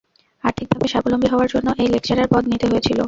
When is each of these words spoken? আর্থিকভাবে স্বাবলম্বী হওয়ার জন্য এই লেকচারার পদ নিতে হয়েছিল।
আর্থিকভাবে 0.43 0.87
স্বাবলম্বী 0.87 1.27
হওয়ার 1.29 1.49
জন্য 1.53 1.67
এই 1.81 1.87
লেকচারার 1.93 2.27
পদ 2.31 2.43
নিতে 2.51 2.65
হয়েছিল। 2.67 2.99